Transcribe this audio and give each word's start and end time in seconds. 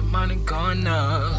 Real 0.00 0.08
money 0.08 0.36
going 0.36 0.86
up. 0.86 1.30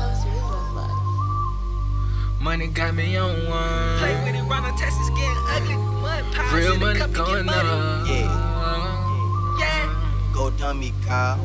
Money 2.40 2.68
got 2.68 2.94
me 2.94 3.18
on 3.18 3.49
one. 3.49 3.98
Play 3.98 4.13
with 4.23 4.36
it, 4.36 4.44
run 4.44 4.63
on 4.63 4.78
Texas 4.78 5.10
getting 5.10 5.46
ugly. 5.49 5.76
Mud 5.76 6.23
pies 6.31 6.53
Real 6.53 6.74
in 6.74 6.79
the 6.79 6.85
money 6.85 6.99
cup 6.99 7.08
and 7.08 7.15
going 7.15 7.49
up. 7.49 8.08
Yeah. 8.08 9.58
Yeah. 9.60 10.31
Go 10.31 10.51
dummy, 10.51 10.94
Kyle. 11.08 11.39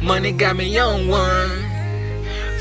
Money 0.00 0.30
got 0.30 0.54
me 0.54 0.78
on 0.78 1.08
one. 1.08 1.50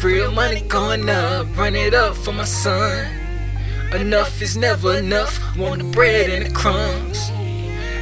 Real 0.02 0.32
money 0.32 0.62
going 0.62 1.08
up. 1.08 1.56
Run 1.56 1.76
it 1.76 1.94
up 1.94 2.16
for 2.16 2.32
my 2.32 2.46
son. 2.46 3.06
Enough 3.94 4.42
is 4.42 4.58
never 4.58 4.98
enough. 4.98 5.40
Want 5.56 5.84
the 5.84 5.90
bread 5.92 6.32
and 6.32 6.48
the 6.48 6.52
crumbs. 6.52 7.30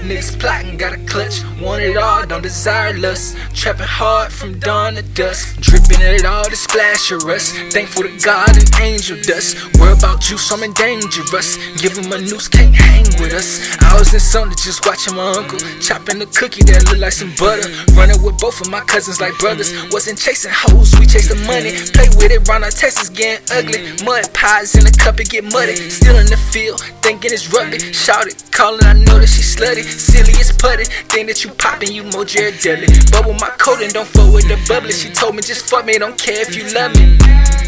Niggas 0.01 0.39
plotting, 0.39 0.77
got 0.77 0.93
a 0.93 0.97
clutch. 1.05 1.43
Want 1.61 1.83
it 1.83 1.95
all, 1.95 2.25
don't 2.25 2.41
desire 2.41 2.97
lust. 2.97 3.37
Trapping 3.53 3.85
hard 3.85 4.31
from 4.31 4.57
dawn 4.59 4.95
to 4.95 5.03
dusk. 5.03 5.61
Dripping 5.61 6.01
it 6.01 6.25
all 6.25 6.43
to 6.45 6.55
splash 6.55 7.11
of 7.11 7.23
rust. 7.23 7.55
Thankful 7.71 8.03
to 8.03 8.17
God 8.17 8.57
and 8.57 8.69
angel 8.81 9.17
dust. 9.21 9.55
Worry 9.77 9.93
about 9.93 10.29
you, 10.29 10.37
so 10.37 10.55
I'm 10.55 10.73
dangerous. 10.73 11.57
Give 11.77 11.95
him 11.95 12.11
a 12.11 12.19
noose, 12.19 12.47
can't 12.47 12.73
hang 12.73 13.05
with 13.21 13.33
us. 13.33 13.70
In 14.11 14.19
something 14.19 14.57
just 14.59 14.85
watching 14.85 15.15
my 15.15 15.31
uncle. 15.39 15.57
Chopping 15.79 16.19
the 16.19 16.27
cookie 16.35 16.67
that 16.67 16.83
looked 16.91 16.99
like 16.99 17.15
some 17.15 17.31
butter. 17.39 17.63
Running 17.95 18.19
with 18.19 18.35
both 18.43 18.59
of 18.59 18.67
my 18.67 18.81
cousins 18.81 19.21
like 19.21 19.31
brothers. 19.39 19.71
Wasn't 19.87 20.19
chasing 20.19 20.51
hoes, 20.51 20.91
we 20.99 21.07
chased 21.07 21.31
the 21.31 21.39
money. 21.47 21.71
Play 21.95 22.11
with 22.19 22.27
it, 22.27 22.43
round 22.43 22.67
our 22.67 22.75
Texas 22.75 23.07
getting 23.07 23.39
ugly. 23.55 23.95
Mud 24.03 24.27
pies 24.35 24.75
in 24.75 24.83
the 24.83 24.91
cup, 24.91 25.23
it 25.23 25.31
get 25.31 25.47
muddy. 25.47 25.79
Still 25.87 26.19
in 26.19 26.27
the 26.27 26.35
field, 26.51 26.83
thinking 26.99 27.31
it's 27.31 27.55
rugby. 27.55 27.79
Shout 27.95 28.27
it, 28.27 28.35
calling, 28.51 28.83
I 28.83 28.99
know 28.99 29.15
that 29.15 29.31
she 29.31 29.47
slutty. 29.47 29.87
Silly 29.87 30.35
as 30.43 30.51
putty, 30.51 30.91
think 31.07 31.31
that 31.31 31.47
you 31.47 31.55
poppin', 31.55 31.95
you 31.95 32.03
more 32.11 32.27
Jared 32.27 32.59
Dudley. 32.59 32.91
Bubble 33.15 33.39
my 33.39 33.55
coat 33.63 33.79
and 33.79 33.95
don't 33.95 34.03
fuck 34.11 34.27
with 34.35 34.43
the 34.51 34.59
bubbly. 34.67 34.91
She 34.91 35.07
told 35.07 35.39
me 35.39 35.41
just 35.41 35.71
fuck 35.71 35.87
me, 35.87 35.95
don't 35.95 36.19
care 36.19 36.43
if 36.43 36.51
you 36.51 36.67
love 36.75 36.91
me. 36.99 37.15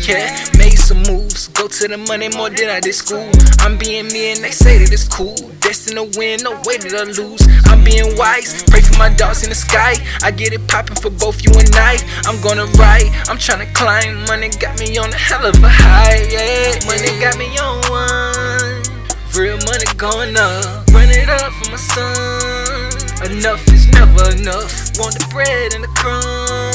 Yeah, 0.04 0.28
made 0.60 0.76
some 0.76 1.08
moves, 1.08 1.23
go 1.64 1.70
to 1.70 1.88
the 1.88 1.98
money 1.98 2.28
more 2.36 2.50
than 2.50 2.68
I 2.68 2.82
did 2.82 2.94
school. 2.94 3.24
I'm 3.60 3.78
being 3.78 4.08
me 4.12 4.36
and 4.36 4.44
they 4.44 4.52
say 4.52 4.80
that 4.80 4.92
it's 4.92 5.08
cool. 5.08 5.36
Destined 5.64 5.96
to 5.96 6.20
win, 6.20 6.44
no 6.44 6.60
way 6.68 6.76
that 6.76 6.92
I 6.92 7.08
lose. 7.08 7.40
I'm 7.72 7.84
being 7.88 8.18
wise, 8.20 8.64
pray 8.68 8.82
for 8.82 8.98
my 9.00 9.08
dogs 9.16 9.44
in 9.44 9.50
the 9.50 9.56
sky. 9.56 9.96
I 10.24 10.32
get 10.32 10.52
it 10.52 10.68
poppin' 10.68 11.00
for 11.00 11.10
both 11.10 11.40
you 11.40 11.52
and 11.56 11.72
I. 11.72 11.96
I'm 12.28 12.42
gonna 12.44 12.68
ride, 12.76 13.08
I'm 13.32 13.40
tryna 13.40 13.72
climb. 13.72 14.28
Money 14.28 14.50
got 14.60 14.76
me 14.80 14.98
on 14.98 15.08
a 15.08 15.16
hell 15.16 15.46
of 15.46 15.56
a 15.64 15.72
high, 15.72 16.28
yeah. 16.28 16.76
Money 16.84 17.16
got 17.24 17.40
me 17.40 17.48
on 17.56 17.80
one. 17.88 18.84
Real 19.32 19.56
money 19.64 19.88
going 19.96 20.36
up, 20.36 20.84
run 20.92 21.08
it 21.08 21.30
up 21.32 21.52
for 21.64 21.72
my 21.72 21.80
son. 21.80 23.32
Enough 23.32 23.64
is 23.72 23.88
never 23.96 24.36
enough. 24.36 24.92
Want 25.00 25.16
the 25.16 25.26
bread 25.32 25.72
and 25.76 25.84
the 25.88 25.92
crumb. 25.96 26.73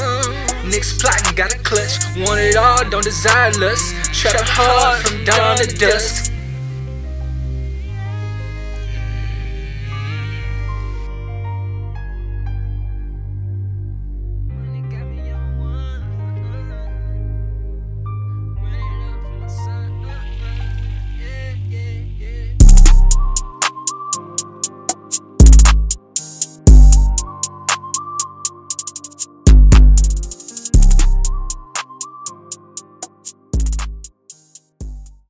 Niggas 0.69 1.01
plotting, 1.01 1.35
got 1.35 1.55
a 1.55 1.59
clutch. 1.59 1.97
Want 2.29 2.41
it 2.41 2.57
all, 2.57 2.85
don't 2.91 3.03
desire 3.03 3.53
lust. 3.53 3.95
Trap 4.13 4.45
hard 4.45 5.07
from 5.07 5.25
dawn 5.25 5.57
to 5.57 5.67
dusk. 5.67 6.28